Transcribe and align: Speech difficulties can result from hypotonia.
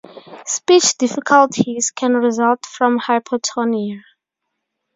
Speech 0.47 0.97
difficulties 0.97 1.91
can 1.91 2.13
result 2.15 2.65
from 2.65 2.97
hypotonia. 2.99 4.01